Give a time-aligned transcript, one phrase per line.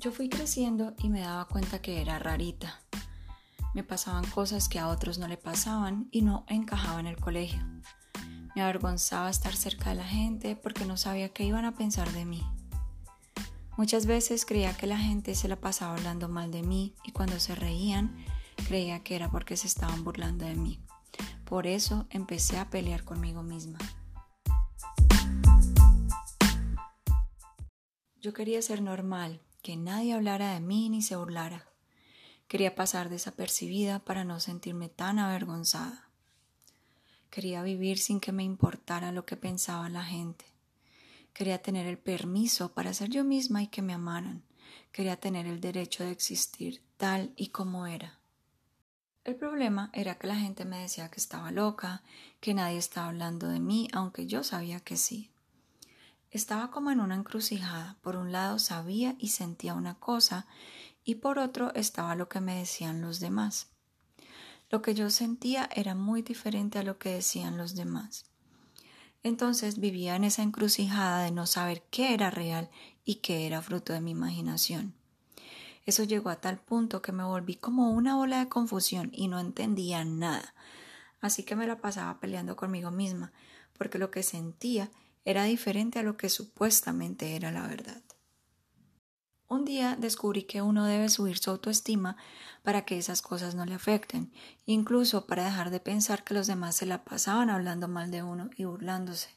[0.00, 2.80] Yo fui creciendo y me daba cuenta que era rarita.
[3.74, 7.60] Me pasaban cosas que a otros no le pasaban y no encajaba en el colegio.
[8.56, 12.24] Me avergonzaba estar cerca de la gente porque no sabía qué iban a pensar de
[12.24, 12.42] mí.
[13.76, 17.38] Muchas veces creía que la gente se la pasaba hablando mal de mí y cuando
[17.38, 18.24] se reían
[18.66, 20.80] creía que era porque se estaban burlando de mí.
[21.44, 23.76] Por eso empecé a pelear conmigo misma.
[28.16, 31.66] Yo quería ser normal, que nadie hablara de mí ni se burlara.
[32.48, 36.08] Quería pasar desapercibida para no sentirme tan avergonzada.
[37.30, 40.44] Quería vivir sin que me importara lo que pensaba la gente.
[41.32, 44.42] Quería tener el permiso para ser yo misma y que me amaran.
[44.92, 48.18] Quería tener el derecho de existir tal y como era.
[49.22, 52.02] El problema era que la gente me decía que estaba loca,
[52.40, 55.30] que nadie estaba hablando de mí, aunque yo sabía que sí.
[56.30, 57.96] Estaba como en una encrucijada.
[58.02, 60.46] Por un lado sabía y sentía una cosa
[61.04, 63.68] y por otro estaba lo que me decían los demás.
[64.70, 68.26] Lo que yo sentía era muy diferente a lo que decían los demás.
[69.24, 72.70] Entonces vivía en esa encrucijada de no saber qué era real
[73.04, 74.94] y qué era fruto de mi imaginación.
[75.84, 79.40] Eso llegó a tal punto que me volví como una ola de confusión y no
[79.40, 80.54] entendía nada.
[81.20, 83.32] Así que me la pasaba peleando conmigo misma,
[83.76, 84.90] porque lo que sentía
[85.24, 88.02] era diferente a lo que supuestamente era la verdad.
[89.48, 92.16] Un día descubrí que uno debe subir su autoestima
[92.62, 94.32] para que esas cosas no le afecten,
[94.64, 98.50] incluso para dejar de pensar que los demás se la pasaban hablando mal de uno
[98.56, 99.30] y burlándose.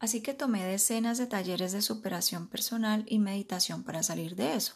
[0.00, 4.74] Así que tomé decenas de talleres de superación personal y meditación para salir de eso.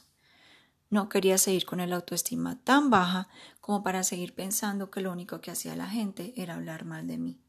[0.89, 3.27] No quería seguir con el autoestima tan baja
[3.61, 7.19] como para seguir pensando que lo único que hacía la gente era hablar mal de
[7.19, 7.42] mí.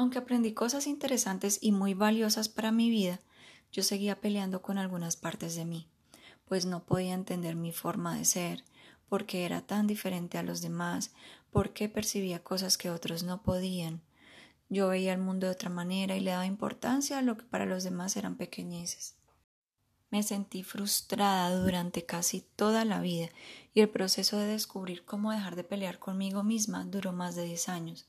[0.00, 3.20] Aunque aprendí cosas interesantes y muy valiosas para mi vida,
[3.70, 5.90] yo seguía peleando con algunas partes de mí,
[6.46, 8.64] pues no podía entender mi forma de ser,
[9.10, 11.12] por qué era tan diferente a los demás,
[11.50, 14.00] por qué percibía cosas que otros no podían.
[14.70, 17.66] Yo veía el mundo de otra manera y le daba importancia a lo que para
[17.66, 19.16] los demás eran pequeñeces.
[20.08, 23.28] Me sentí frustrada durante casi toda la vida
[23.74, 27.68] y el proceso de descubrir cómo dejar de pelear conmigo misma duró más de diez
[27.68, 28.06] años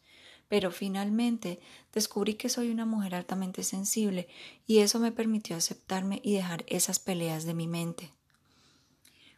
[0.52, 1.62] pero finalmente
[1.94, 4.28] descubrí que soy una mujer altamente sensible
[4.68, 8.12] y eso me permitió aceptarme y dejar esas peleas de mi mente.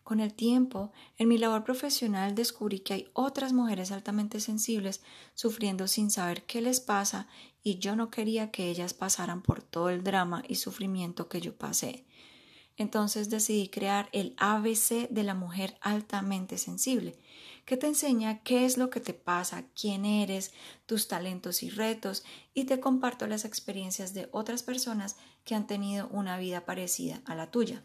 [0.04, 5.04] Con el tiempo, en mi labor profesional descubrí que hay otras mujeres altamente sensibles
[5.36, 7.28] sufriendo sin saber qué les pasa
[7.62, 11.56] y yo no quería que ellas pasaran por todo el drama y sufrimiento que yo
[11.56, 12.06] pasé.
[12.76, 17.20] Entonces decidí crear el ABC de la mujer altamente sensible,
[17.66, 20.52] que te enseña qué es lo que te pasa, quién eres,
[20.86, 25.16] tus talentos y retos, y te comparto las experiencias de otras personas
[25.46, 27.84] que han tenido una vida parecida a la tuya.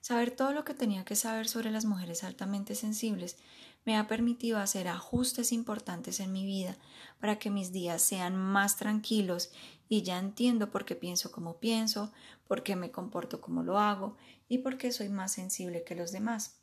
[0.00, 3.36] Saber todo lo que tenía que saber sobre las mujeres altamente sensibles
[3.84, 6.76] me ha permitido hacer ajustes importantes en mi vida
[7.18, 9.50] para que mis días sean más tranquilos
[9.88, 12.12] y ya entiendo por qué pienso como pienso,
[12.46, 14.16] por qué me comporto como lo hago
[14.48, 16.59] y por qué soy más sensible que los demás.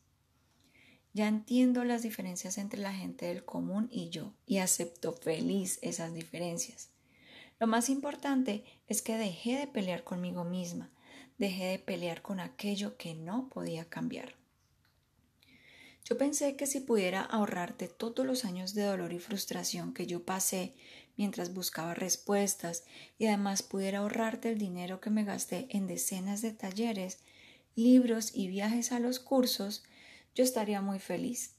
[1.18, 6.14] Ya entiendo las diferencias entre la gente del común y yo y acepto feliz esas
[6.14, 6.92] diferencias.
[7.60, 10.92] Lo más importante es que dejé de pelear conmigo misma,
[11.40, 14.36] dejé de pelear con aquello que no podía cambiar.
[16.06, 20.24] Yo pensé que si pudiera ahorrarte todos los años de dolor y frustración que yo
[20.24, 20.76] pasé
[21.16, 22.84] mientras buscaba respuestas
[23.18, 27.18] y además pudiera ahorrarte el dinero que me gasté en decenas de talleres,
[27.76, 29.84] libros y viajes a los cursos,
[30.38, 31.56] yo estaría muy feliz.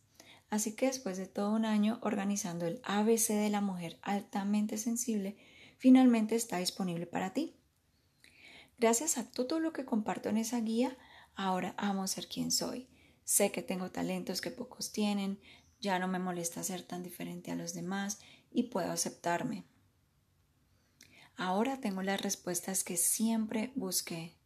[0.51, 5.37] Así que después de todo un año organizando el ABC de la mujer altamente sensible,
[5.79, 7.57] finalmente está disponible para ti.
[8.79, 10.97] Gracias a todo lo que comparto en esa guía,
[11.35, 12.87] ahora amo ser quien soy.
[13.25, 15.41] Sé que tengo talentos que pocos tienen,
[15.81, 18.21] ya no me molesta ser tan diferente a los demás
[18.53, 19.65] y puedo aceptarme.
[21.37, 24.38] Ahora tengo las respuestas que siempre busqué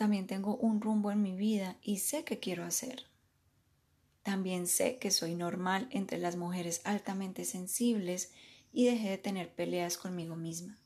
[0.00, 3.04] también tengo un rumbo en mi vida y sé qué quiero hacer.
[4.22, 8.32] También sé que soy normal entre las mujeres altamente sensibles
[8.72, 10.78] y dejé de tener peleas conmigo misma.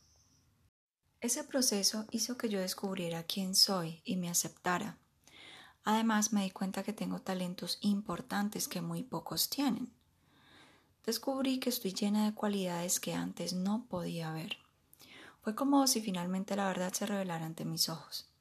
[1.20, 4.98] Ese proceso hizo que yo descubriera quién soy y me aceptara.
[5.84, 9.92] Además me di cuenta que tengo talentos importantes que muy pocos tienen.
[11.06, 14.56] Descubrí que estoy llena de cualidades que antes no podía ver.
[15.40, 18.33] Fue como si finalmente la verdad se revelara ante mis ojos.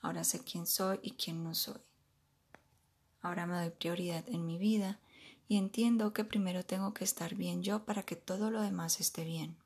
[0.00, 1.80] Ahora sé quién soy y quién no soy.
[3.22, 4.98] Ahora me doy prioridad en mi vida
[5.48, 9.24] y entiendo que primero tengo que estar bien yo para que todo lo demás esté
[9.24, 9.56] bien.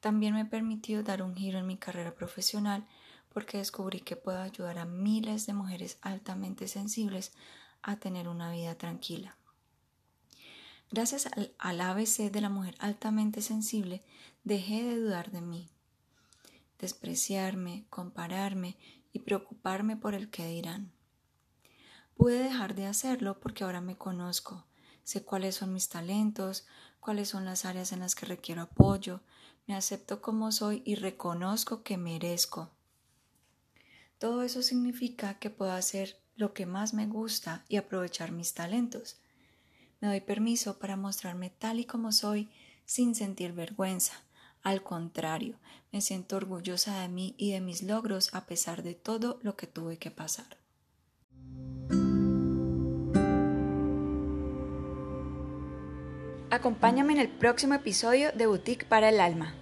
[0.00, 2.86] También me permitió dar un giro en mi carrera profesional
[3.32, 7.32] porque descubrí que puedo ayudar a miles de mujeres altamente sensibles
[7.82, 9.36] a tener una vida tranquila.
[10.90, 14.04] Gracias al, ABC de la mujer altamente sensible,
[14.44, 15.68] dejé de dudar de mí,
[16.78, 18.76] despreciarme, compararme
[19.12, 20.92] y preocuparme por el que dirán.
[22.16, 24.66] Pude dejar de hacerlo porque ahora me conozco,
[25.02, 26.66] sé cuáles son mis talentos,
[27.00, 29.20] cuáles son las áreas en las que requiero apoyo,
[29.66, 32.70] me acepto como soy y reconozco que merezco.
[34.18, 39.18] Todo eso significa que puedo hacer lo que más me gusta y aprovechar mis talentos.
[40.00, 42.50] Me doy permiso para mostrarme tal y como soy
[42.84, 44.14] sin sentir vergüenza.
[44.64, 45.58] Al contrario,
[45.92, 49.66] me siento orgullosa de mí y de mis logros a pesar de todo lo que
[49.66, 50.56] tuve que pasar.
[56.50, 59.54] Acompáñame en el próximo episodio de Boutique para el Alma.